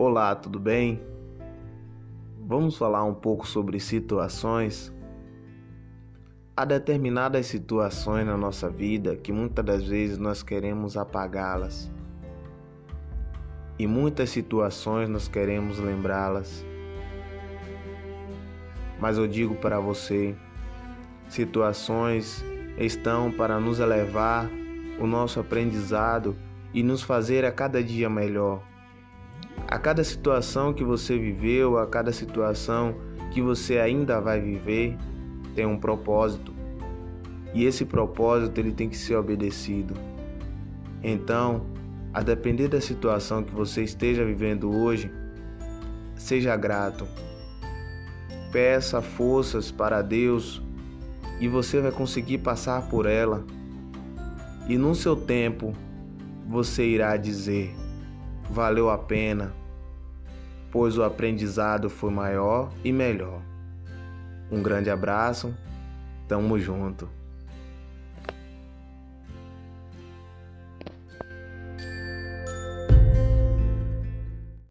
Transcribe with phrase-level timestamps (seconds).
[0.00, 1.02] Olá, tudo bem?
[2.46, 4.94] Vamos falar um pouco sobre situações.
[6.56, 11.90] Há determinadas situações na nossa vida que muitas das vezes nós queremos apagá-las.
[13.76, 16.64] E muitas situações nós queremos lembrá-las.
[19.00, 20.32] Mas eu digo para você,
[21.28, 22.44] situações
[22.78, 24.48] estão para nos elevar
[25.00, 26.36] o nosso aprendizado
[26.72, 28.62] e nos fazer a cada dia melhor.
[29.78, 32.96] A cada situação que você viveu, a cada situação
[33.30, 34.98] que você ainda vai viver,
[35.54, 36.52] tem um propósito.
[37.54, 39.94] E esse propósito ele tem que ser obedecido.
[41.00, 41.64] Então,
[42.12, 45.12] a depender da situação que você esteja vivendo hoje,
[46.16, 47.06] seja grato.
[48.50, 50.60] Peça forças para Deus
[51.38, 53.46] e você vai conseguir passar por ela.
[54.68, 55.72] E no seu tempo,
[56.48, 57.72] você irá dizer:
[58.50, 59.54] valeu a pena,
[60.70, 63.40] pois o aprendizado foi maior e melhor.
[64.50, 65.54] Um grande abraço,
[66.26, 67.08] tamo junto.